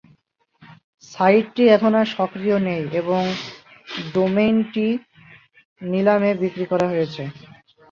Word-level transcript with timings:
সাইটটি 1.11 1.63
এখন 1.75 1.91
আর 1.99 2.07
সক্রিয় 2.17 2.57
নেই 2.67 2.83
এবং 3.01 3.21
ডোমেইনটি 4.13 4.87
নিলামে 5.81 6.31
বিক্রি 6.41 6.65
করা 6.71 6.87
হয়েছে। 6.91 7.23